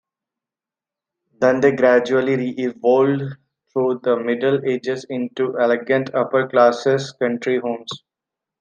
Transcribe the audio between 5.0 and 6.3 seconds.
into elegant